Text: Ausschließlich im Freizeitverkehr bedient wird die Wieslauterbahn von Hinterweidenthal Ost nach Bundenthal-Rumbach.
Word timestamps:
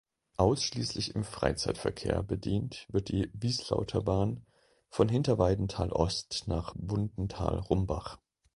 Ausschließlich 0.37 1.13
im 1.13 1.23
Freizeitverkehr 1.23 2.23
bedient 2.23 2.87
wird 2.89 3.09
die 3.09 3.29
Wieslauterbahn 3.35 4.43
von 4.89 5.07
Hinterweidenthal 5.07 5.91
Ost 5.91 6.45
nach 6.47 6.73
Bundenthal-Rumbach. 6.75 8.17